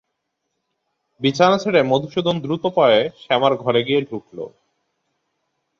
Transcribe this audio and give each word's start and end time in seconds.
বিছানা 1.21 1.57
ছেড়ে 1.57 1.81
মধুসূদন 1.83 2.35
দ্রুত 2.41 2.63
পদে 2.75 3.01
শ্যামার 3.21 3.53
ঘরে 3.55 3.81
গিয়ে 3.83 4.01
ঢুকল। 4.01 4.37